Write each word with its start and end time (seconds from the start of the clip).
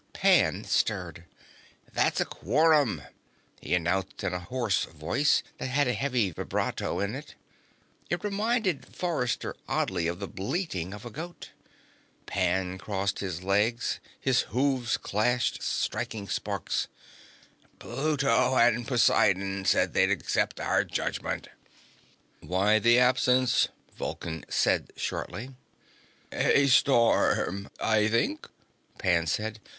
Pan 0.13 0.63
stirred. 0.63 1.25
"That's 1.93 2.19
a 2.19 2.25
quorum," 2.25 3.03
he 3.61 3.75
announced 3.75 4.23
in 4.23 4.33
a 4.33 4.39
hoarse 4.39 4.85
voice 4.85 5.43
that 5.59 5.67
had 5.67 5.87
a 5.87 5.93
heavy 5.93 6.31
vibrato 6.31 6.99
in 6.99 7.13
it. 7.13 7.35
It 8.09 8.23
reminded 8.23 8.95
Forrester, 8.95 9.55
oddly, 9.67 10.07
of 10.07 10.17
the 10.19 10.27
bleating 10.27 10.91
of 10.95 11.05
a 11.05 11.11
goat. 11.11 11.51
Pan 12.25 12.79
crossed 12.79 13.19
his 13.19 13.43
legs 13.43 13.99
and 14.03 14.15
his 14.19 14.41
hooves 14.49 14.97
clashed, 14.97 15.61
striking 15.61 16.27
sparks. 16.27 16.87
"Pluto 17.77 18.55
and 18.57 18.87
Poseidon 18.87 19.65
said 19.65 19.93
they'd 19.93 20.09
accept 20.09 20.59
our 20.59 20.83
judgment." 20.83 21.47
"Why 22.39 22.79
the 22.79 22.97
absence?" 22.97 23.67
Vulcan 23.95 24.45
said 24.49 24.93
shortly. 24.97 25.51
"A 26.31 26.65
storm, 26.65 27.69
I 27.79 28.07
think," 28.07 28.49
Pan 28.97 29.27
said. 29.27 29.59